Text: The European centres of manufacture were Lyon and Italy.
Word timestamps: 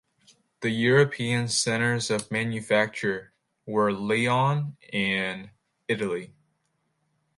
The 0.61 0.71
European 0.71 1.47
centres 1.47 2.09
of 2.09 2.31
manufacture 2.31 3.33
were 3.67 3.93
Lyon 3.93 4.75
and 4.91 5.51
Italy. 5.87 6.33